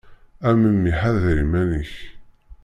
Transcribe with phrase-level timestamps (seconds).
[0.47, 1.93] A memmi ḥader iman-ik.